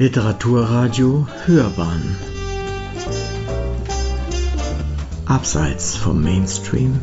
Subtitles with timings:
[0.00, 2.16] Literaturradio Hörbahn.
[5.26, 7.00] Abseits vom Mainstream.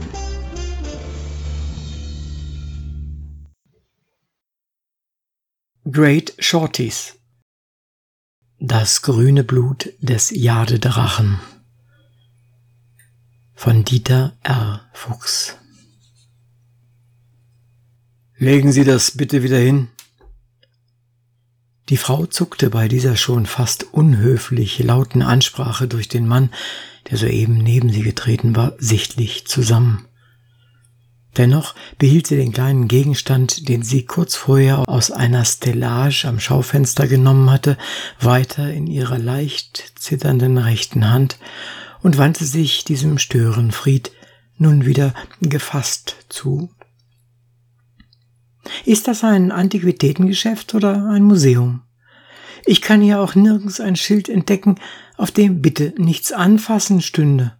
[5.91, 7.19] Great Shorties.
[8.59, 11.41] Das grüne Blut des Jadedrachen.
[13.55, 14.89] Von Dieter R.
[14.93, 15.57] Fuchs.
[18.37, 19.89] Legen Sie das bitte wieder hin,
[21.89, 26.49] die Frau zuckte bei dieser schon fast unhöflich lauten Ansprache durch den Mann,
[27.09, 30.05] der soeben neben sie getreten war, sichtlich zusammen.
[31.37, 37.07] Dennoch behielt sie den kleinen Gegenstand, den sie kurz vorher aus einer Stellage am Schaufenster
[37.07, 37.77] genommen hatte,
[38.19, 41.37] weiter in ihrer leicht zitternden rechten Hand
[42.01, 44.11] und wandte sich diesem Störenfried
[44.57, 46.69] nun wieder gefasst zu.
[48.85, 51.81] Ist das ein Antiquitätengeschäft oder ein Museum?
[52.65, 54.75] Ich kann hier auch nirgends ein Schild entdecken,
[55.17, 57.53] auf dem bitte nichts anfassen stünde.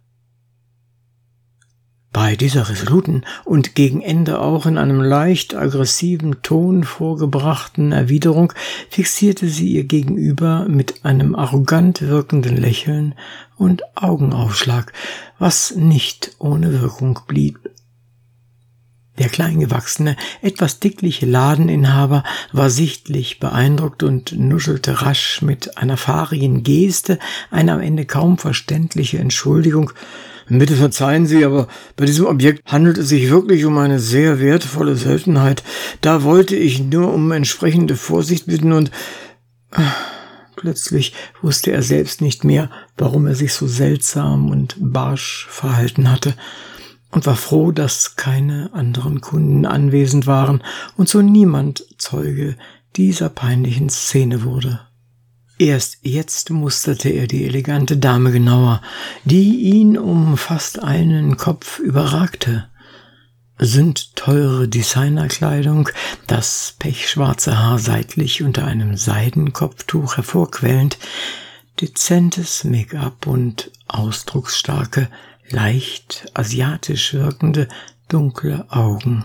[2.12, 8.54] Bei dieser resoluten und gegen Ende auch in einem leicht aggressiven Ton vorgebrachten Erwiderung
[8.88, 13.14] fixierte sie ihr Gegenüber mit einem arrogant wirkenden Lächeln
[13.58, 14.94] und Augenaufschlag,
[15.38, 17.60] was nicht ohne Wirkung blieb.
[19.18, 22.22] Der kleingewachsene, etwas dickliche Ladeninhaber
[22.52, 27.18] war sichtlich beeindruckt und nuschelte rasch mit einer fahrigen Geste
[27.50, 29.92] eine am Ende kaum verständliche Entschuldigung.
[30.48, 34.96] Bitte verzeihen Sie, aber bei diesem Objekt handelt es sich wirklich um eine sehr wertvolle
[34.96, 35.64] Seltenheit.
[36.02, 38.90] Da wollte ich nur um entsprechende Vorsicht bitten und
[40.56, 46.34] Plötzlich wusste er selbst nicht mehr, warum er sich so seltsam und barsch verhalten hatte
[47.16, 50.62] und war froh, dass keine anderen Kunden anwesend waren
[50.98, 52.56] und so niemand Zeuge
[52.94, 54.80] dieser peinlichen Szene wurde.
[55.56, 58.82] Erst jetzt musterte er die elegante Dame genauer,
[59.24, 62.68] die ihn um fast einen Kopf überragte.
[63.58, 65.88] Sind teure Designerkleidung,
[66.26, 70.98] das pechschwarze Haar seitlich unter einem Seidenkopftuch hervorquellend,
[71.80, 75.08] dezentes Make-up und ausdrucksstarke,
[75.50, 77.68] leicht asiatisch wirkende,
[78.08, 79.24] dunkle Augen.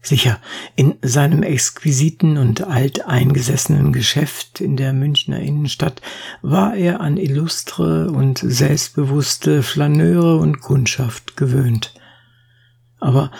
[0.00, 0.38] Sicher,
[0.76, 6.02] in seinem exquisiten und alteingesessenen Geschäft in der Münchner Innenstadt
[6.42, 11.94] war er an illustre und selbstbewusste Flaneure und Kundschaft gewöhnt.
[13.00, 13.30] Aber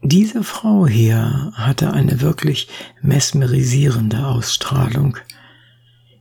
[0.00, 2.68] diese Frau hier hatte eine wirklich
[3.02, 5.18] mesmerisierende Ausstrahlung.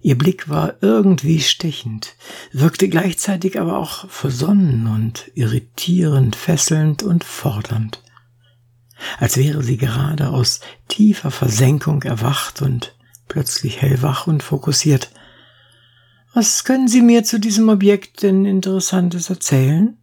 [0.03, 2.15] Ihr Blick war irgendwie stechend,
[2.51, 8.03] wirkte gleichzeitig aber auch versonnen und irritierend, fesselnd und fordernd.
[9.17, 10.59] Als wäre sie gerade aus
[10.89, 12.95] tiefer Versenkung erwacht und
[13.29, 15.09] plötzlich hellwach und fokussiert.
[16.33, 19.97] Was können Sie mir zu diesem Objekt denn Interessantes erzählen?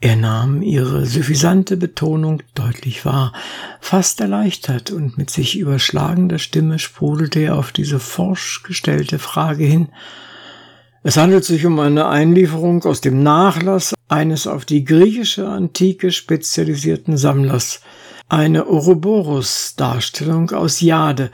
[0.00, 3.32] Er nahm ihre suffisante Betonung deutlich wahr,
[3.80, 9.88] fast erleichtert, und mit sich überschlagender Stimme sprudelte er auf diese forsch gestellte Frage hin.
[11.02, 17.16] Es handelt sich um eine Einlieferung aus dem Nachlass eines auf die griechische Antike spezialisierten
[17.16, 17.80] Sammlers,
[18.28, 21.32] eine Ouroboros-Darstellung aus Jade,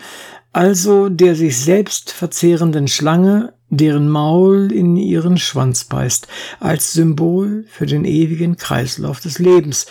[0.54, 6.26] also der sich selbst verzehrenden Schlange, deren Maul in ihren Schwanz beißt,
[6.60, 9.86] als Symbol für den ewigen Kreislauf des Lebens.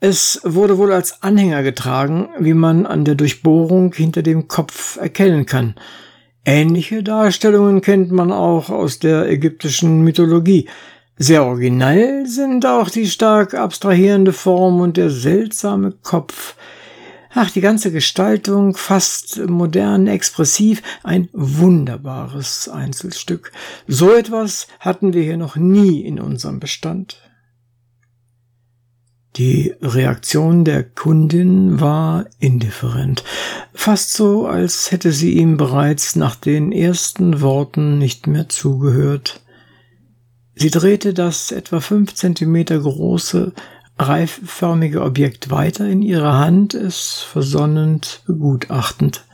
[0.00, 5.46] Es wurde wohl als Anhänger getragen, wie man an der Durchbohrung hinter dem Kopf erkennen
[5.46, 5.74] kann.
[6.44, 10.68] Ähnliche Darstellungen kennt man auch aus der ägyptischen Mythologie.
[11.16, 16.56] Sehr originell sind auch die stark abstrahierende Form und der seltsame Kopf,
[17.36, 23.50] Ach, die ganze Gestaltung fast modern, expressiv, ein wunderbares Einzelstück.
[23.88, 27.18] So etwas hatten wir hier noch nie in unserem Bestand.
[29.34, 33.24] Die Reaktion der Kundin war indifferent,
[33.72, 39.40] fast so, als hätte sie ihm bereits nach den ersten Worten nicht mehr zugehört.
[40.54, 43.52] Sie drehte das etwa fünf Zentimeter große,
[43.98, 49.24] reiförmige Objekt weiter in ihrer Hand, es versonnend begutachtend.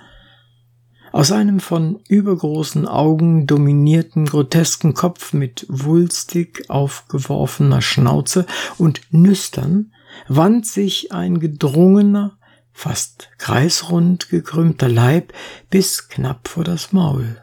[1.12, 8.46] Aus einem von übergroßen Augen dominierten grotesken Kopf mit wulstig aufgeworfener Schnauze
[8.78, 9.92] und Nüstern
[10.28, 12.38] wand sich ein gedrungener,
[12.72, 15.32] fast kreisrund gekrümmter Leib
[15.68, 17.42] bis knapp vor das Maul.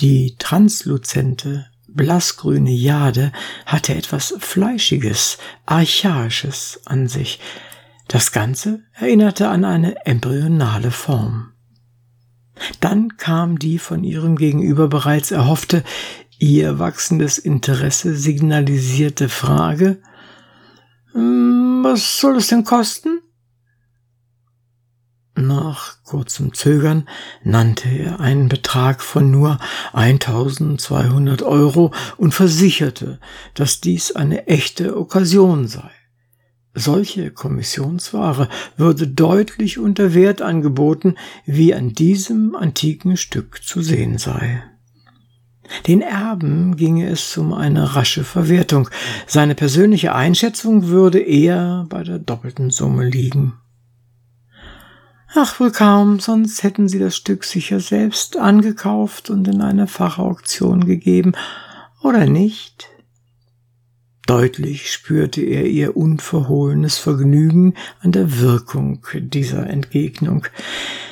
[0.00, 3.32] Die transluzente, blassgrüne Jade
[3.66, 7.40] hatte etwas Fleischiges, Archaisches an sich.
[8.08, 11.52] Das Ganze erinnerte an eine embryonale Form.
[12.80, 15.84] Dann kam die von ihrem Gegenüber bereits erhoffte,
[16.38, 20.02] ihr wachsendes Interesse signalisierte Frage,
[21.12, 23.20] hm, was soll es denn kosten?
[25.40, 27.08] Nach kurzem Zögern
[27.42, 29.58] nannte er einen Betrag von nur
[29.94, 33.18] 1200 Euro und versicherte,
[33.54, 35.90] dass dies eine echte Okkasion sei.
[36.74, 41.16] Solche Kommissionsware würde deutlich unter Wert angeboten,
[41.46, 44.62] wie an diesem antiken Stück zu sehen sei.
[45.86, 48.90] Den Erben ginge es um eine rasche Verwertung.
[49.26, 53.59] Seine persönliche Einschätzung würde eher bei der doppelten Summe liegen.
[55.34, 60.84] Ach, wohl kaum, sonst hätten sie das Stück sicher selbst angekauft und in eine Fachauktion
[60.86, 61.32] gegeben,
[62.02, 62.88] oder nicht?
[64.26, 70.46] Deutlich spürte er ihr unverhohlenes Vergnügen an der Wirkung dieser Entgegnung.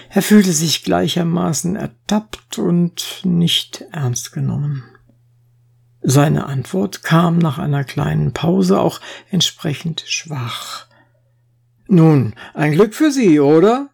[0.09, 4.85] Er fühlte sich gleichermaßen ertappt und nicht ernst genommen.
[6.00, 9.00] Seine Antwort kam nach einer kleinen Pause auch
[9.31, 10.87] entsprechend schwach.
[11.87, 13.91] Nun, ein Glück für Sie, oder?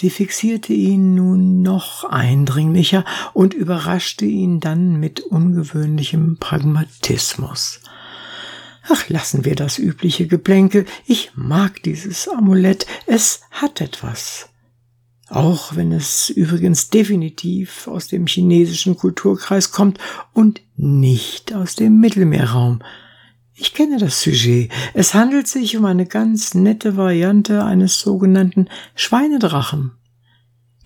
[0.00, 7.80] Sie fixierte ihn nun noch eindringlicher und überraschte ihn dann mit ungewöhnlichem Pragmatismus.
[8.88, 10.84] Ach, lassen wir das übliche Geplänkel.
[11.04, 12.86] Ich mag dieses Amulett.
[13.06, 14.48] Es hat etwas.
[15.30, 19.98] Auch wenn es übrigens definitiv aus dem chinesischen Kulturkreis kommt
[20.32, 22.82] und nicht aus dem Mittelmeerraum.
[23.60, 24.70] Ich kenne das Sujet.
[24.94, 29.90] Es handelt sich um eine ganz nette Variante eines sogenannten Schweinedrachen.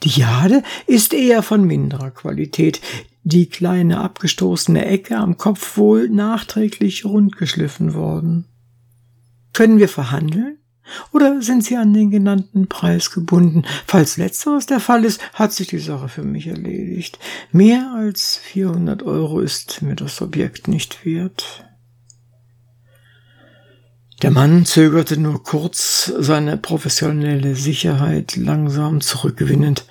[0.05, 2.81] Die Jade ist eher von minderer Qualität,
[3.25, 8.47] die kleine abgestoßene Ecke am Kopf wohl nachträglich rundgeschliffen worden.
[9.53, 10.57] Können wir verhandeln?
[11.13, 13.65] Oder sind Sie an den genannten Preis gebunden?
[13.87, 17.19] Falls letzteres der Fall ist, hat sich die Sache für mich erledigt.
[17.53, 21.67] Mehr als 400 Euro ist mir das Objekt nicht wert.
[24.23, 29.85] Der Mann zögerte nur kurz, seine professionelle Sicherheit langsam zurückgewinnend.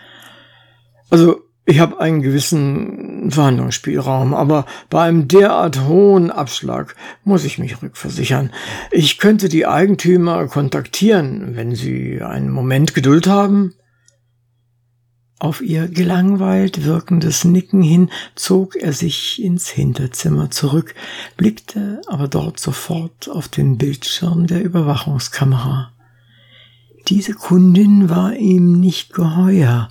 [1.10, 6.96] Also, ich habe einen gewissen Verhandlungsspielraum, aber bei einem derart hohen Abschlag
[7.26, 8.52] muss ich mich rückversichern.
[8.90, 13.74] Ich könnte die Eigentümer kontaktieren, wenn Sie einen Moment Geduld haben.
[15.42, 20.94] Auf ihr gelangweilt wirkendes Nicken hin zog er sich ins Hinterzimmer zurück,
[21.36, 25.94] blickte aber dort sofort auf den Bildschirm der Überwachungskamera.
[27.08, 29.90] Diese Kundin war ihm nicht geheuer.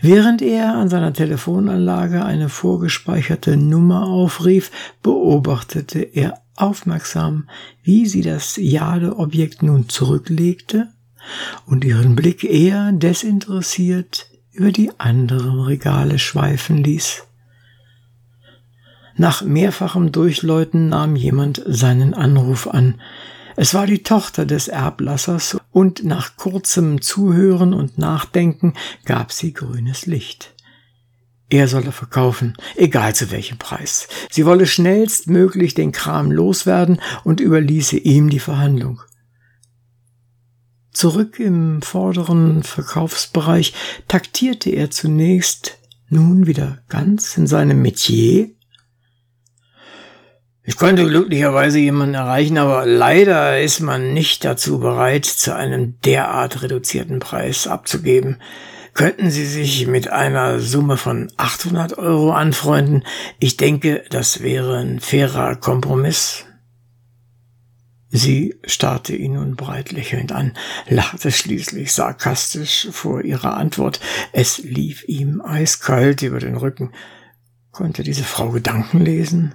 [0.00, 4.72] Während er an seiner Telefonanlage eine vorgespeicherte Nummer aufrief,
[5.04, 7.48] beobachtete er aufmerksam,
[7.84, 10.88] wie sie das Jade-Objekt nun zurücklegte
[11.66, 14.27] und ihren Blick eher desinteressiert
[14.58, 17.22] über die anderen Regale schweifen ließ.
[19.16, 23.00] Nach mehrfachem Durchläuten nahm jemand seinen Anruf an.
[23.56, 28.74] Es war die Tochter des Erblassers und nach kurzem Zuhören und Nachdenken
[29.04, 30.54] gab sie grünes Licht.
[31.50, 34.08] Er solle verkaufen, egal zu welchem Preis.
[34.30, 39.00] Sie wolle schnellstmöglich den Kram loswerden und überließe ihm die Verhandlung.
[40.98, 43.72] Zurück im vorderen Verkaufsbereich
[44.08, 48.48] taktierte er zunächst nun wieder ganz in seinem Metier.
[50.64, 56.64] Ich konnte glücklicherweise jemanden erreichen, aber leider ist man nicht dazu bereit, zu einem derart
[56.64, 58.42] reduzierten Preis abzugeben.
[58.92, 63.04] Könnten Sie sich mit einer Summe von 800 Euro anfreunden?
[63.38, 66.47] Ich denke, das wäre ein fairer Kompromiss.
[68.10, 70.54] Sie starrte ihn nun breit lächelnd an,
[70.88, 74.00] lachte schließlich sarkastisch vor ihrer Antwort.
[74.32, 76.92] Es lief ihm eiskalt über den Rücken.
[77.70, 79.54] Konnte diese Frau Gedanken lesen?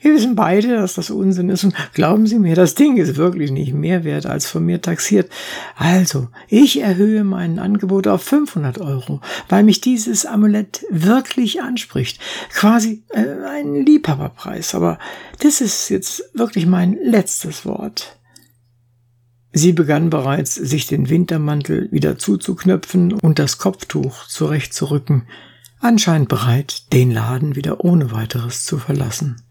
[0.00, 3.50] Wir wissen beide, dass das Unsinn ist und glauben Sie mir, das Ding ist wirklich
[3.50, 5.30] nicht mehr wert als von mir taxiert.
[5.76, 12.20] Also, ich erhöhe mein Angebot auf 500 Euro, weil mich dieses Amulett wirklich anspricht.
[12.52, 14.98] Quasi äh, ein Liebhaberpreis, aber
[15.40, 18.18] das ist jetzt wirklich mein letztes Wort.
[19.52, 25.26] Sie begann bereits, sich den Wintermantel wieder zuzuknöpfen und das Kopftuch zurechtzurücken
[25.80, 29.42] anscheinend bereit, den Laden wieder ohne weiteres zu verlassen.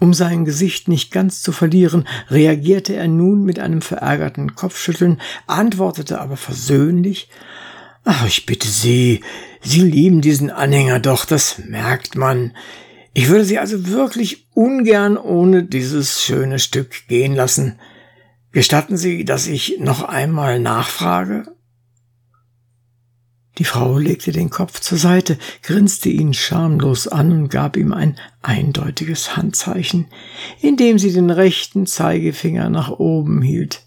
[0.00, 6.20] Um sein Gesicht nicht ganz zu verlieren, reagierte er nun mit einem verärgerten Kopfschütteln, antwortete
[6.20, 7.28] aber versöhnlich
[8.04, 9.22] Ach, ich bitte Sie,
[9.60, 12.56] Sie lieben diesen Anhänger doch, das merkt man.
[13.12, 17.78] Ich würde Sie also wirklich ungern ohne dieses schöne Stück gehen lassen.
[18.52, 21.54] Gestatten Sie, dass ich noch einmal nachfrage?
[23.58, 28.16] Die Frau legte den Kopf zur Seite, grinste ihn schamlos an und gab ihm ein
[28.40, 30.06] eindeutiges Handzeichen,
[30.60, 33.84] indem sie den rechten Zeigefinger nach oben hielt.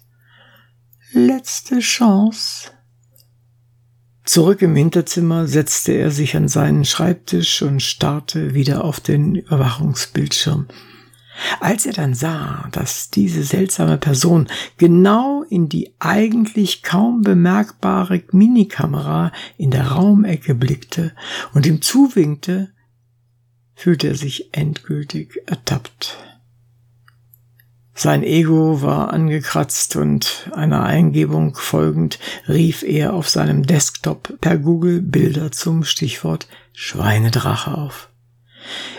[1.12, 2.70] Letzte Chance.
[4.24, 10.68] Zurück im Hinterzimmer setzte er sich an seinen Schreibtisch und starrte wieder auf den Überwachungsbildschirm.
[11.60, 19.32] Als er dann sah, dass diese seltsame Person genau in die eigentlich kaum bemerkbare Minikamera
[19.56, 21.12] in der Raumecke blickte
[21.54, 22.72] und ihm zuwinkte,
[23.74, 26.18] fühlte er sich endgültig ertappt.
[27.94, 35.02] Sein Ego war angekratzt und einer Eingebung folgend rief er auf seinem Desktop per Google
[35.02, 38.08] Bilder zum Stichwort Schweinedrache auf.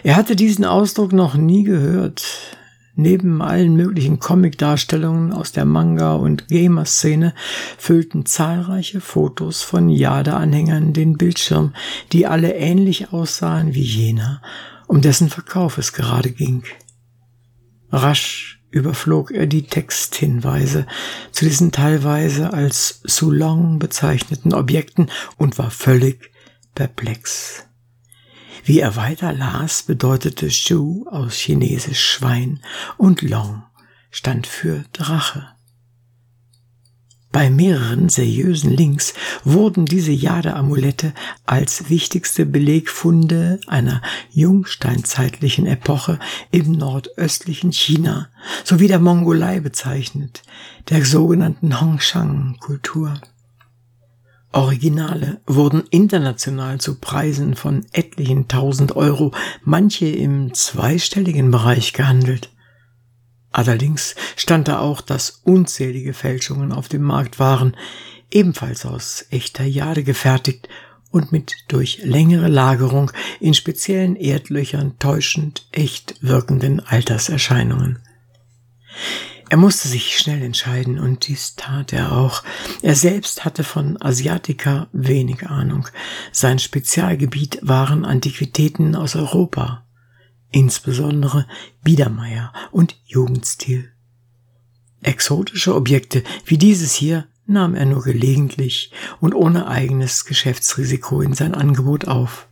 [0.03, 2.23] Er hatte diesen Ausdruck noch nie gehört.
[2.95, 7.33] Neben allen möglichen Comic-Darstellungen aus der Manga- und Gamer-Szene
[7.77, 11.73] füllten zahlreiche Fotos von Jade-Anhängern den Bildschirm,
[12.11, 14.43] die alle ähnlich aussahen wie jener,
[14.85, 16.63] um dessen Verkauf es gerade ging.
[17.91, 20.85] Rasch überflog er die Texthinweise
[21.31, 26.31] zu diesen teilweise als Sulong bezeichneten Objekten und war völlig
[26.75, 27.65] perplex.
[28.65, 32.61] Wie er weiter las, bedeutete Shu aus Chinesisch Schwein
[32.97, 33.63] und Long
[34.09, 35.49] stand für Drache.
[37.33, 41.13] Bei mehreren seriösen Links wurden diese Jade-Amulette
[41.45, 46.19] als wichtigste Belegfunde einer jungsteinzeitlichen Epoche
[46.51, 48.29] im nordöstlichen China
[48.63, 50.43] sowie der Mongolei bezeichnet,
[50.89, 53.19] der sogenannten Hongshang-Kultur.
[54.53, 59.31] Originale wurden international zu Preisen von etlichen tausend Euro,
[59.63, 62.49] manche im zweistelligen Bereich gehandelt.
[63.51, 67.75] Allerdings stand da auch, dass unzählige Fälschungen auf dem Markt waren,
[68.31, 70.69] ebenfalls aus echter Jade gefertigt
[71.11, 77.99] und mit durch längere Lagerung in speziellen Erdlöchern täuschend echt wirkenden Alterserscheinungen.
[79.53, 82.41] Er musste sich schnell entscheiden, und dies tat er auch.
[82.81, 85.87] Er selbst hatte von Asiatica wenig Ahnung.
[86.31, 89.85] Sein Spezialgebiet waren Antiquitäten aus Europa,
[90.49, 91.45] insbesondere
[91.83, 93.91] Biedermeier und Jugendstil.
[95.03, 98.91] Exotische Objekte wie dieses hier nahm er nur gelegentlich
[99.21, 102.47] und ohne eigenes Geschäftsrisiko in sein Angebot auf.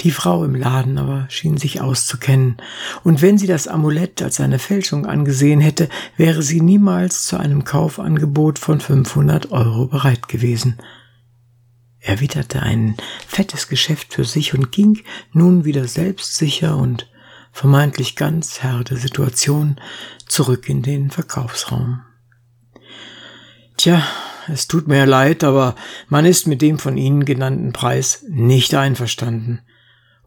[0.00, 2.56] Die Frau im Laden aber schien sich auszukennen,
[3.04, 7.64] und wenn sie das Amulett als eine Fälschung angesehen hätte, wäre sie niemals zu einem
[7.64, 10.78] Kaufangebot von 500 Euro bereit gewesen.
[11.98, 15.02] Er witterte ein fettes Geschäft für sich und ging
[15.32, 17.10] nun wieder selbstsicher und
[17.52, 19.80] vermeintlich ganz Herr der Situation
[20.28, 22.02] zurück in den Verkaufsraum.
[23.76, 24.06] Tja,
[24.48, 25.74] es tut mir leid, aber
[26.08, 29.60] man ist mit dem von Ihnen genannten Preis nicht einverstanden.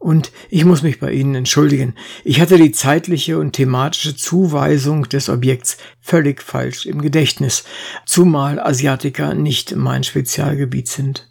[0.00, 1.94] Und ich muss mich bei Ihnen entschuldigen.
[2.24, 7.64] Ich hatte die zeitliche und thematische Zuweisung des Objekts völlig falsch im Gedächtnis,
[8.06, 11.28] zumal Asiatiker nicht mein Spezialgebiet sind.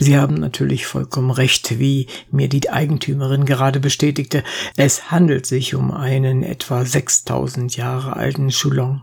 [0.00, 4.42] Sie haben natürlich vollkommen recht, wie mir die Eigentümerin gerade bestätigte.
[4.76, 9.02] Es handelt sich um einen etwa 6000 Jahre alten Shulong.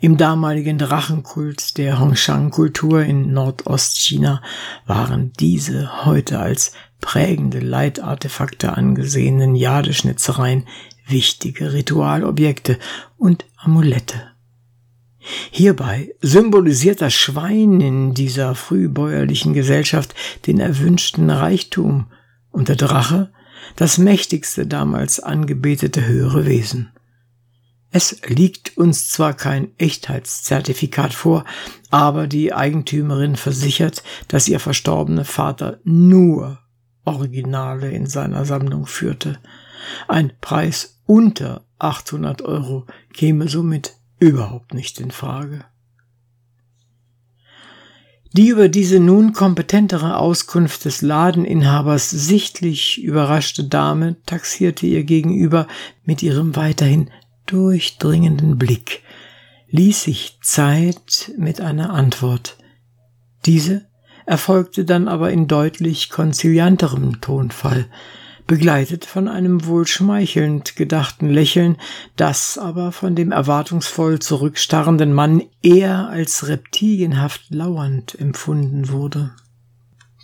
[0.00, 4.42] Im damaligen Drachenkult der Hongshan-Kultur in Nordostchina
[4.86, 10.66] waren diese heute als prägende Leitartefakte angesehenen Jadeschnitzereien
[11.06, 12.78] wichtige Ritualobjekte
[13.16, 14.30] und Amulette.
[15.50, 20.14] Hierbei symbolisiert das Schwein in dieser frühbäuerlichen Gesellschaft
[20.46, 22.06] den erwünschten Reichtum
[22.50, 23.30] und der Drache
[23.76, 26.90] das mächtigste damals angebetete höhere Wesen.
[27.92, 31.44] Es liegt uns zwar kein Echtheitszertifikat vor,
[31.90, 36.60] aber die Eigentümerin versichert, dass ihr verstorbener Vater nur
[37.14, 39.38] Originale in seiner Sammlung führte.
[40.08, 45.64] Ein Preis unter 800 Euro käme somit überhaupt nicht in Frage.
[48.32, 55.66] Die über diese nun kompetentere Auskunft des Ladeninhabers sichtlich überraschte Dame taxierte ihr gegenüber
[56.04, 57.10] mit ihrem weiterhin
[57.46, 59.02] durchdringenden Blick,
[59.70, 62.56] ließ sich Zeit mit einer Antwort.
[63.46, 63.89] Diese
[64.30, 67.86] erfolgte dann aber in deutlich konzilianterem Tonfall,
[68.46, 71.76] begleitet von einem wohl schmeichelnd gedachten Lächeln,
[72.14, 79.32] das aber von dem erwartungsvoll zurückstarrenden Mann eher als reptilienhaft lauernd empfunden wurde.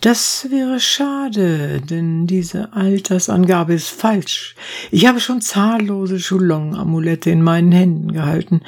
[0.02, 4.54] Das wäre schade, denn diese Altersangabe ist falsch.
[4.92, 8.60] Ich habe schon zahllose Schulong-Amulette in meinen Händen gehalten,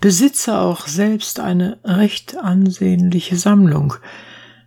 [0.00, 3.94] besitze auch selbst eine recht ansehnliche Sammlung.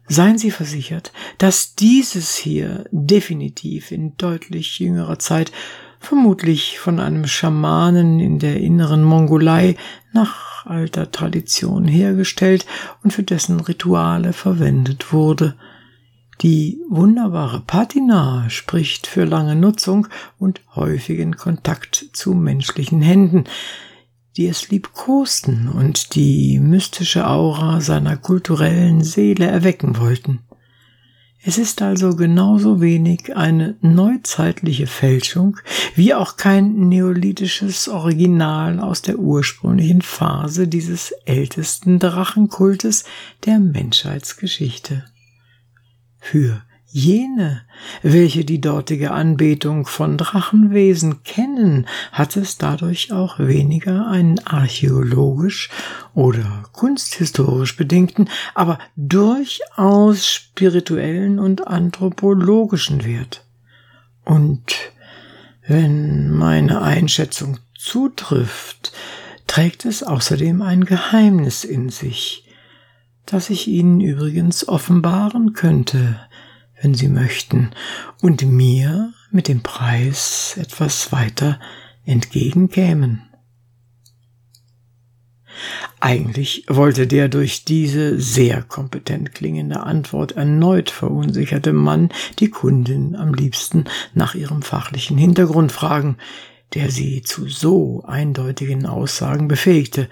[0.08, 5.52] Seien Sie versichert, dass dieses hier definitiv in deutlich jüngerer Zeit
[6.00, 9.76] vermutlich von einem Schamanen in der inneren Mongolei
[10.14, 12.66] nach alter Tradition hergestellt
[13.04, 15.56] und für dessen Rituale verwendet wurde.
[16.42, 20.08] Die wunderbare Patina spricht für lange Nutzung
[20.38, 23.46] und häufigen Kontakt zu menschlichen Händen,
[24.38, 30.40] die es liebkosten und die mystische Aura seiner kulturellen Seele erwecken wollten.
[31.48, 35.58] Es ist also genauso wenig eine neuzeitliche Fälschung
[35.96, 43.04] wie auch kein neolithisches Original aus der ursprünglichen Phase dieses ältesten Drachenkultes
[43.46, 45.06] der Menschheitsgeschichte.
[46.20, 46.64] Für
[46.96, 47.62] jene,
[48.04, 55.70] welche die dortige Anbetung von Drachenwesen kennen, hat es dadurch auch weniger einen archäologisch
[56.14, 63.44] oder kunsthistorisch bedingten, aber durchaus spirituellen und anthropologischen Wert.
[64.24, 64.74] Und
[65.68, 68.94] wenn meine Einschätzung zutrifft,
[69.48, 72.48] trägt es außerdem ein Geheimnis in sich,
[73.26, 76.22] das ich Ihnen übrigens offenbaren könnte,
[76.82, 77.72] wenn Sie möchten,
[78.22, 81.60] und mir mit dem Preis etwas weiter
[82.06, 83.24] entgegenkämen.
[86.00, 93.34] Eigentlich wollte der durch diese sehr kompetent klingende Antwort erneut verunsicherte Mann die Kundin am
[93.34, 96.18] liebsten nach ihrem fachlichen Hintergrund fragen,
[96.74, 100.10] der sie zu so eindeutigen Aussagen befähigte,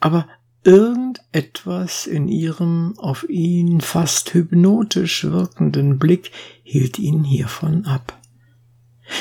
[0.00, 0.26] aber
[0.66, 6.32] Irgendetwas in ihrem auf ihn fast hypnotisch wirkenden Blick
[6.64, 8.18] hielt ihn hiervon ab.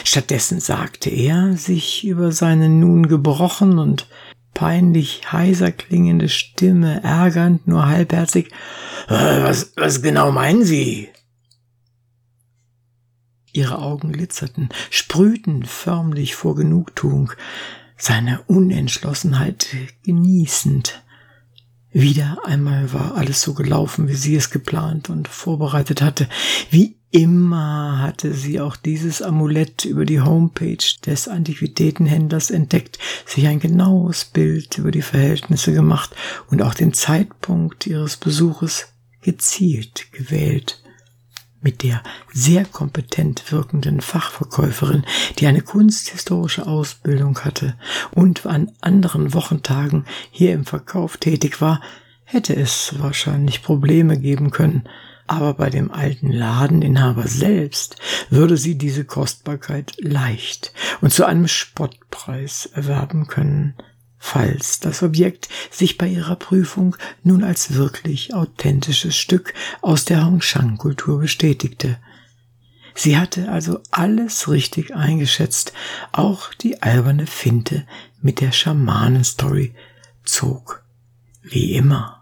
[0.03, 4.07] Stattdessen sagte er, sich über seine nun gebrochen und
[4.55, 8.47] peinlich heiser klingende Stimme ärgernd, nur halbherzig,
[9.07, 11.09] äh, was, was genau meinen Sie?
[13.53, 17.33] Ihre Augen glitzerten, sprühten förmlich vor Genugtuung,
[17.97, 19.67] seine Unentschlossenheit
[20.03, 21.03] genießend.
[21.97, 26.27] Wieder einmal war alles so gelaufen, wie sie es geplant und vorbereitet hatte.
[26.69, 33.61] Wie immer hatte sie auch dieses Amulett über die Homepage des Antiquitätenhändlers entdeckt, sich ein
[33.61, 36.13] genaues Bild über die Verhältnisse gemacht
[36.51, 38.89] und auch den Zeitpunkt ihres Besuches
[39.21, 40.83] gezielt gewählt
[41.65, 42.01] mit der
[42.31, 45.03] sehr kompetent wirkenden Fachverkäuferin,
[45.39, 47.75] die eine kunsthistorische Ausbildung hatte
[48.11, 51.81] und an anderen Wochentagen hier im Verkauf tätig war,
[52.23, 54.83] hätte es wahrscheinlich Probleme geben können,
[55.25, 57.95] aber bei dem alten Ladeninhaber selbst
[58.29, 63.73] würde sie diese Kostbarkeit leicht und zu einem Spottpreis erwerben können,
[64.25, 71.19] falls das Objekt sich bei ihrer Prüfung nun als wirklich authentisches Stück aus der Hongshan-Kultur
[71.19, 71.99] bestätigte.
[72.95, 75.73] Sie hatte also alles richtig eingeschätzt,
[76.11, 77.85] auch die alberne Finte
[78.19, 79.75] mit der Schamanenstory
[80.23, 80.83] zog
[81.43, 82.14] wie immer.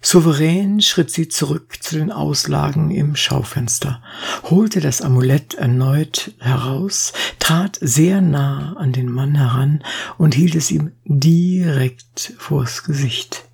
[0.00, 4.00] Souverän schritt sie zurück zu den Auslagen im Schaufenster,
[4.44, 9.82] holte das Amulett erneut heraus, trat sehr nah an den Mann heran
[10.16, 13.44] und hielt es ihm direkt vors Gesicht.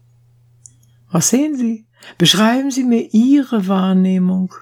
[1.10, 1.86] Was sehen Sie?
[2.18, 4.54] Beschreiben Sie mir Ihre Wahrnehmung.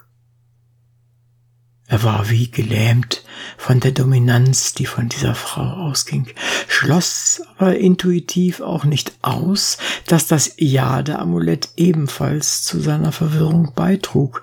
[1.87, 3.23] Er war wie gelähmt
[3.59, 6.29] von der Dominanz, die von dieser Frau ausging,
[6.69, 14.43] schloss aber intuitiv auch nicht aus, dass das Jade-Amulett ebenfalls zu seiner Verwirrung beitrug.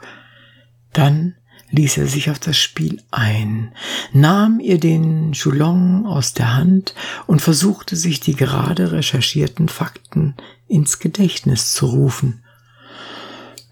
[0.93, 1.35] Dann
[1.71, 3.73] ließ er sich auf das Spiel ein,
[4.11, 6.93] nahm ihr den Joulon aus der Hand
[7.27, 10.35] und versuchte sich die gerade recherchierten Fakten
[10.67, 12.43] ins Gedächtnis zu rufen.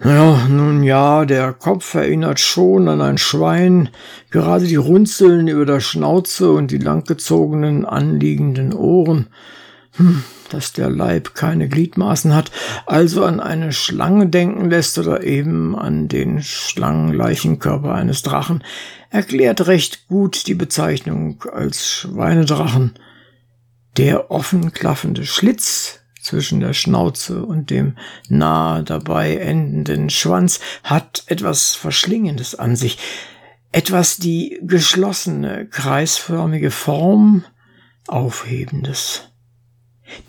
[0.04, 3.90] Ja, nun ja, der Kopf erinnert schon an ein Schwein,
[4.30, 9.28] gerade die Runzeln über der Schnauze und die langgezogenen anliegenden Ohren.
[9.94, 12.52] Hm, dass der Leib keine Gliedmaßen hat,
[12.86, 18.64] also an eine Schlange denken lässt oder eben an den Schlangenleichenkörper eines Drachen,
[19.10, 22.94] erklärt recht gut die Bezeichnung als Schweinedrachen.
[23.98, 27.98] Der offen klaffende Schlitz zwischen der Schnauze und dem
[28.30, 33.00] nahe dabei endenden Schwanz hat etwas Verschlingendes an sich,
[33.72, 37.46] etwas die geschlossene, kreisförmige Form
[38.08, 39.24] Aufhebendes.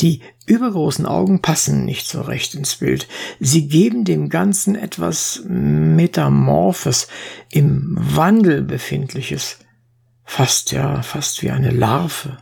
[0.01, 3.07] Die übergroßen Augen passen nicht so recht ins Bild.
[3.39, 7.09] Sie geben dem Ganzen etwas Metamorphes,
[7.51, 9.59] im Wandel befindliches,
[10.25, 12.39] fast ja, fast wie eine Larve.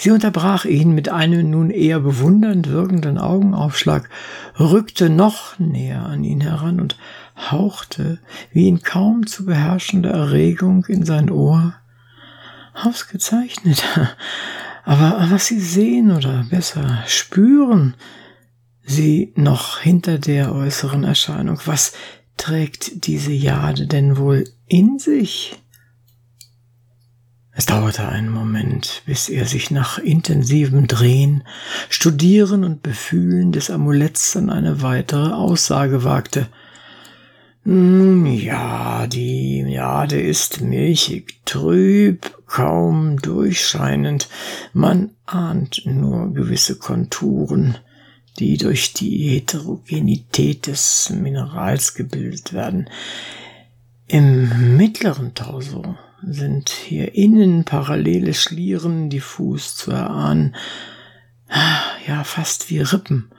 [0.00, 4.08] Sie unterbrach ihn mit einem nun eher bewundernd wirkenden Augenaufschlag,
[4.58, 6.96] rückte noch näher an ihn heran und
[7.36, 8.20] hauchte,
[8.52, 11.74] wie in kaum zu beherrschender Erregung, in sein Ohr.
[12.74, 13.82] Ausgezeichnet.
[14.84, 17.94] Aber was Sie sehen oder besser spüren,
[18.84, 21.92] Sie noch hinter der äußeren Erscheinung, was
[22.36, 25.58] trägt diese Jade denn wohl in sich?
[27.58, 31.42] Es dauerte einen Moment, bis er sich nach intensivem Drehen,
[31.88, 36.46] Studieren und Befühlen des Amuletts an eine weitere Aussage wagte.
[37.64, 44.28] Nun ja, die Jade ist milchig, trüb, kaum durchscheinend.
[44.72, 47.76] Man ahnt nur gewisse Konturen,
[48.38, 52.88] die durch die Heterogenität des Minerals gebildet werden.
[54.06, 60.56] Im mittleren Torso sind hier innen parallele Schlieren diffus zu erahnen,
[62.06, 63.30] ja fast wie Rippen.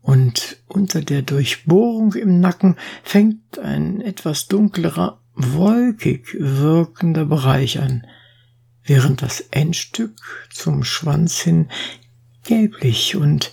[0.00, 8.06] Und unter der Durchbohrung im Nacken fängt ein etwas dunklerer, wolkig wirkender Bereich an,
[8.82, 10.14] während das Endstück
[10.50, 11.70] zum Schwanz hin
[12.44, 13.52] gelblich und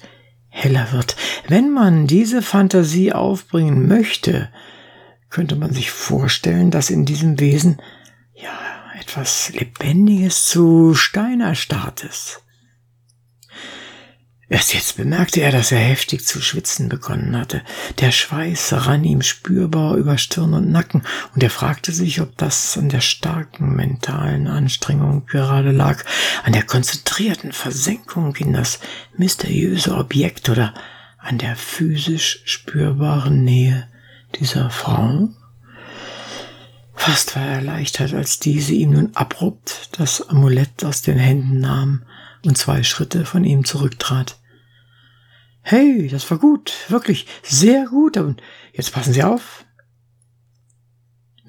[0.50, 1.16] heller wird.
[1.48, 4.50] Wenn man diese Fantasie aufbringen möchte,
[5.30, 7.82] könnte man sich vorstellen, dass in diesem Wesen
[8.34, 12.42] ja, etwas Lebendiges zu Steinerstaates.
[14.52, 17.62] Erst jetzt bemerkte er, dass er heftig zu schwitzen begonnen hatte.
[18.00, 22.78] Der Schweiß rann ihm spürbar über Stirn und Nacken, und er fragte sich, ob das
[22.78, 26.04] an der starken mentalen Anstrengung gerade lag,
[26.44, 28.82] an der konzentrierten Versenkung in das
[29.16, 30.74] mysteriöse Objekt oder
[31.18, 33.88] an der physisch spürbaren Nähe
[34.36, 35.30] dieser Frau.
[37.04, 42.04] Fast war er erleichtert, als diese ihm nun abrupt das Amulett aus den Händen nahm
[42.46, 44.38] und zwei Schritte von ihm zurücktrat.
[45.64, 48.40] Hey, das war gut, wirklich sehr gut, und
[48.72, 49.66] jetzt passen Sie auf,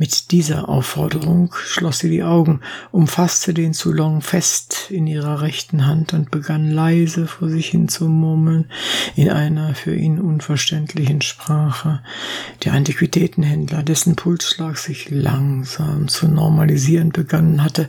[0.03, 2.61] mit dieser Aufforderung schloss sie die Augen,
[2.91, 8.09] umfasste den Soulon fest in ihrer rechten Hand und begann leise vor sich hin zu
[8.09, 8.69] murmeln
[9.15, 12.03] in einer für ihn unverständlichen Sprache.
[12.65, 17.89] Der Antiquitätenhändler, dessen Pulsschlag sich langsam zu normalisieren begonnen hatte,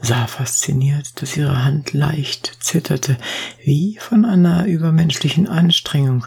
[0.00, 3.18] sah fasziniert, dass ihre Hand leicht zitterte,
[3.64, 6.24] wie von einer übermenschlichen Anstrengung.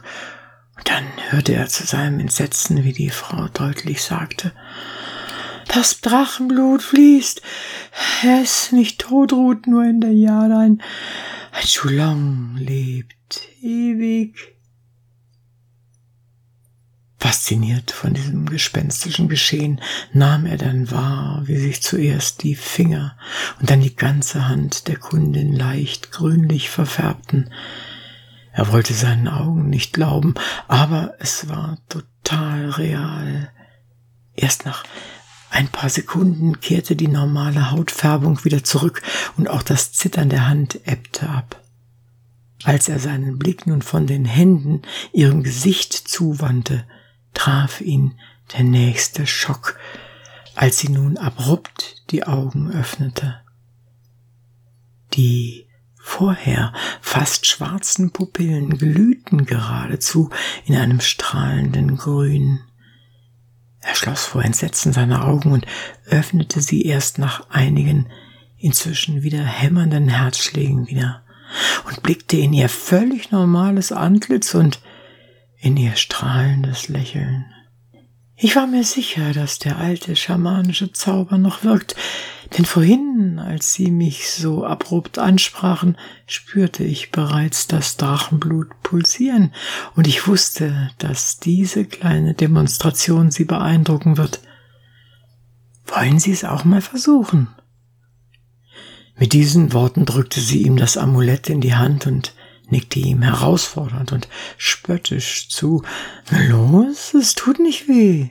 [0.76, 4.52] Und dann hörte er zu seinem Entsetzen, wie die Frau deutlich sagte,
[5.73, 7.41] das Drachenblut fließt.
[8.43, 10.57] Ist nicht tot, ruht nur in der Jade.
[10.57, 10.81] Ein,
[11.51, 14.55] ein lebt ewig.
[17.19, 19.79] Fasziniert von diesem gespenstischen Geschehen
[20.12, 23.15] nahm er dann wahr, wie sich zuerst die Finger
[23.60, 27.53] und dann die ganze Hand der Kundin leicht grünlich verfärbten.
[28.53, 30.34] Er wollte seinen Augen nicht glauben,
[30.67, 33.51] aber es war total real.
[34.36, 34.84] Erst nach
[35.51, 39.01] ein paar Sekunden kehrte die normale Hautfärbung wieder zurück
[39.35, 41.61] und auch das Zittern der Hand ebbte ab.
[42.63, 46.85] Als er seinen Blick nun von den Händen ihrem Gesicht zuwandte,
[47.33, 48.13] traf ihn
[48.53, 49.77] der nächste Schock,
[50.55, 53.41] als sie nun abrupt die Augen öffnete.
[55.13, 60.29] Die vorher fast schwarzen Pupillen glühten geradezu
[60.65, 62.61] in einem strahlenden Grün.
[63.82, 65.65] Er schloss vor Entsetzen seine Augen und
[66.06, 68.08] öffnete sie erst nach einigen,
[68.58, 71.24] inzwischen wieder hämmernden Herzschlägen wieder
[71.88, 74.82] und blickte in ihr völlig normales Antlitz und
[75.58, 77.46] in ihr strahlendes Lächeln.
[78.36, 81.96] Ich war mir sicher, dass der alte schamanische Zauber noch wirkt,
[82.57, 89.53] denn vorhin, als sie mich so abrupt ansprachen, spürte ich bereits das Drachenblut pulsieren,
[89.95, 94.41] und ich wusste, dass diese kleine Demonstration sie beeindrucken wird.
[95.85, 97.47] Wollen Sie es auch mal versuchen?
[99.17, 102.33] Mit diesen Worten drückte sie ihm das Amulett in die Hand und
[102.69, 105.83] nickte ihm herausfordernd und spöttisch zu.
[106.47, 108.29] Los, es tut nicht weh.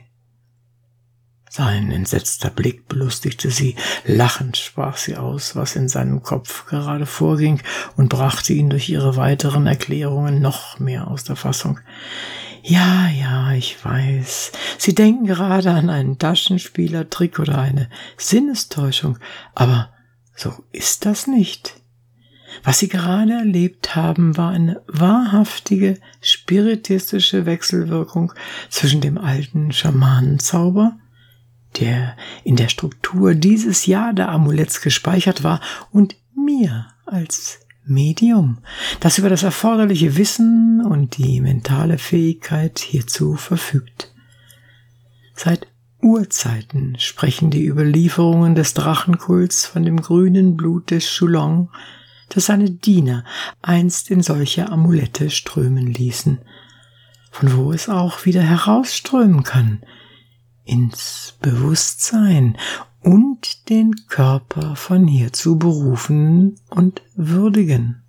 [1.53, 7.61] Sein entsetzter Blick belustigte sie, lachend sprach sie aus, was in seinem Kopf gerade vorging,
[7.97, 11.81] und brachte ihn durch ihre weiteren Erklärungen noch mehr aus der Fassung.
[12.63, 14.53] Ja, ja, ich weiß.
[14.77, 19.19] Sie denken gerade an einen Taschenspielertrick oder eine Sinnestäuschung,
[19.53, 19.89] aber
[20.37, 21.81] so ist das nicht.
[22.63, 28.31] Was Sie gerade erlebt haben, war eine wahrhaftige spiritistische Wechselwirkung
[28.69, 30.97] zwischen dem alten Schamanenzauber
[31.79, 38.59] der in der Struktur dieses Jahr der Amuletts gespeichert war und mir als Medium,
[38.99, 44.13] das über das erforderliche Wissen und die mentale Fähigkeit hierzu verfügt.
[45.35, 45.67] Seit
[46.01, 51.69] Urzeiten sprechen die Überlieferungen des Drachenkults von dem grünen Blut des Chulong,
[52.29, 53.23] das seine Diener
[53.61, 56.39] einst in solche Amulette strömen ließen,
[57.31, 59.83] von wo es auch wieder herausströmen kann,
[60.63, 62.57] ins Bewusstsein
[63.01, 68.01] und den Körper von hierzu berufen und würdigen.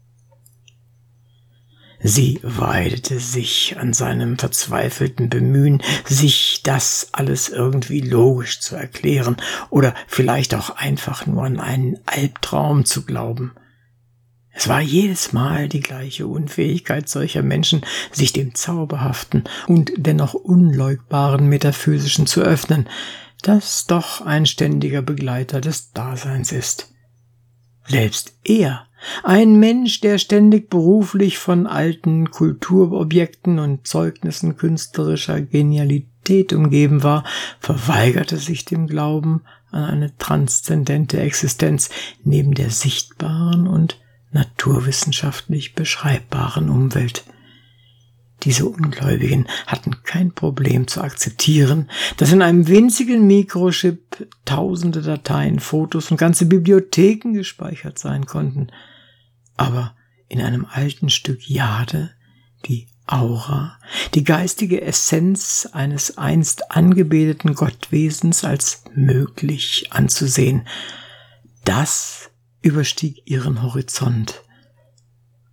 [2.05, 9.37] Sie weidete sich an seinem verzweifelten Bemühen, sich das alles irgendwie logisch zu erklären
[9.71, 13.53] oder vielleicht auch einfach nur an einen Albtraum zu glauben.
[14.55, 21.49] Es war jedes Mal die gleiche Unfähigkeit solcher Menschen, sich dem Zauberhaften und dennoch unleugbaren
[21.49, 22.89] Metaphysischen zu öffnen,
[23.43, 26.93] das doch ein ständiger Begleiter des Daseins ist.
[27.89, 28.87] Selbst er,
[29.25, 37.25] ein Mensch, der ständig beruflich von alten Kulturobjekten und Zeugnissen künstlerischer Genialität umgeben war,
[37.59, 41.91] verweigerte sich dem Glauben an eine transzendente Existenz
[42.23, 43.99] neben der sichtbaren und
[44.33, 47.25] naturwissenschaftlich beschreibbaren Umwelt.
[48.43, 56.11] Diese Ungläubigen hatten kein Problem zu akzeptieren, dass in einem winzigen Mikrochip tausende Dateien, Fotos
[56.11, 58.69] und ganze Bibliotheken gespeichert sein konnten.
[59.57, 59.95] Aber
[60.29, 62.11] in einem alten Stück Jade
[62.67, 63.79] die Aura,
[64.15, 70.67] die geistige Essenz eines einst angebeteten Gottwesens als möglich anzusehen,
[71.65, 72.22] das
[72.63, 74.43] überstieg ihren Horizont.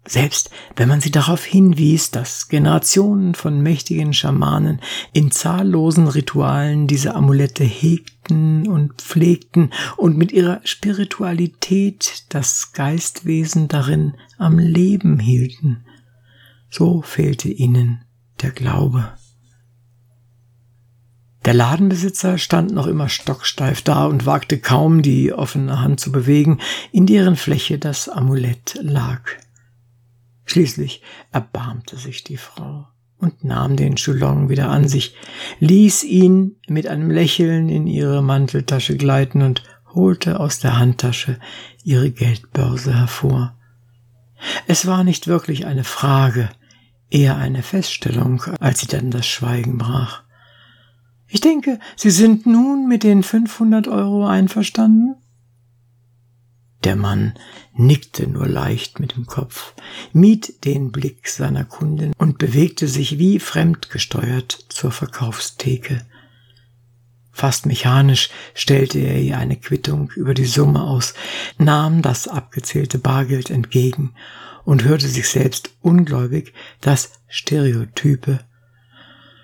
[0.10, 4.82] Selbst wenn man sie darauf hinwies, dass Generationen von mächtigen Schamanen
[5.14, 14.16] in zahllosen Ritualen diese Amulette hegten und pflegten und mit ihrer Spiritualität das Geistwesen darin
[14.40, 15.86] am Leben hielten,
[16.72, 18.04] so fehlte ihnen
[18.42, 19.14] der Glaube.
[21.46, 26.60] Der Ladenbesitzer stand noch immer stocksteif da und wagte kaum, die offene Hand zu bewegen,
[26.92, 29.22] in deren Fläche das Amulett lag.
[30.46, 32.88] Schließlich erbarmte sich die Frau
[33.20, 35.16] und nahm den Chulong wieder an sich,
[35.60, 41.40] ließ ihn mit einem Lächeln in ihre Manteltasche gleiten und holte aus der Handtasche
[41.84, 43.56] ihre Geldbörse hervor.
[44.68, 46.50] Es war nicht wirklich eine Frage,
[47.10, 50.24] eher eine Feststellung, als sie dann das Schweigen brach.
[51.30, 55.16] Ich denke, Sie sind nun mit den 500 Euro einverstanden?
[56.84, 57.34] Der Mann
[57.74, 59.74] nickte nur leicht mit dem Kopf,
[60.14, 66.06] mied den Blick seiner Kundin und bewegte sich wie fremdgesteuert zur Verkaufstheke.
[67.32, 71.14] Fast mechanisch stellte er ihr eine Quittung über die Summe aus,
[71.58, 74.14] nahm das abgezählte Bargeld entgegen
[74.66, 78.40] und hörte sich selbst ungläubig das Stereotype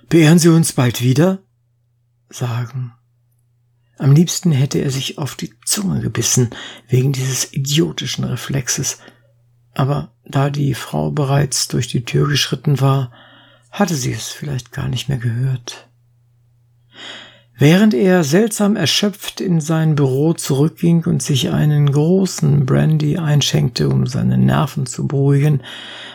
[0.10, 1.40] Beehren Sie uns bald wieder?
[2.36, 2.94] Sagen.
[3.98, 6.50] Am liebsten hätte er sich auf die Zunge gebissen
[6.88, 9.00] wegen dieses idiotischen Reflexes,
[9.74, 13.12] aber da die Frau bereits durch die Tür geschritten war,
[13.72, 15.85] hatte sie es vielleicht gar nicht mehr gehört.
[17.58, 24.08] Während er seltsam erschöpft in sein Büro zurückging und sich einen großen Brandy einschenkte, um
[24.08, 25.62] seine Nerven zu beruhigen,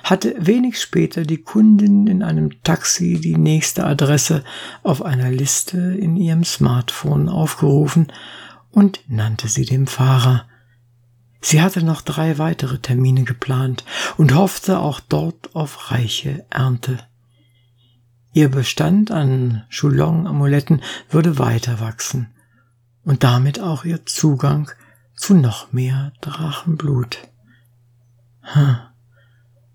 [0.04, 4.44] hatte wenig später die Kundin in einem Taxi die nächste Adresse
[4.82, 8.12] auf einer Liste in ihrem Smartphone aufgerufen
[8.70, 10.44] und nannte sie dem Fahrer.
[11.40, 13.84] Sie hatte noch drei weitere Termine geplant
[14.18, 16.98] und hoffte auch dort auf reiche Ernte.
[18.32, 22.28] Ihr Bestand an Chulong-Amuletten würde weiter wachsen
[23.04, 24.70] und damit auch ihr Zugang
[25.16, 27.18] zu noch mehr Drachenblut.
[28.42, 28.76] Hm.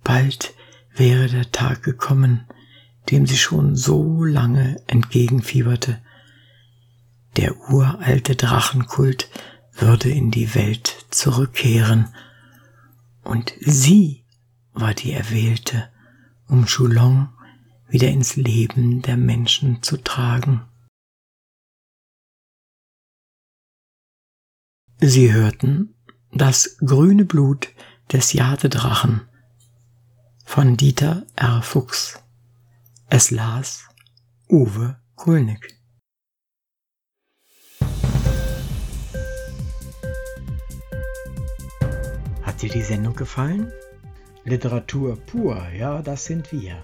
[0.03, 0.53] Bald
[0.95, 2.45] wäre der Tag gekommen,
[3.09, 6.01] dem sie schon so lange entgegenfieberte.
[7.35, 9.29] Der uralte Drachenkult
[9.73, 12.07] würde in die Welt zurückkehren,
[13.23, 14.23] und sie
[14.73, 15.89] war die Erwählte,
[16.47, 17.29] um Chulong
[17.87, 20.65] wieder ins Leben der Menschen zu tragen.
[24.99, 25.95] Sie hörten
[26.31, 27.69] das grüne Blut
[28.11, 29.21] des Jadedrachen
[30.45, 31.61] von Dieter R.
[31.61, 32.19] Fuchs.
[33.09, 33.87] Es las
[34.49, 35.75] Uwe Kulnig.
[42.41, 43.71] Hat dir die Sendung gefallen?
[44.43, 46.83] Literatur pur, ja, das sind wir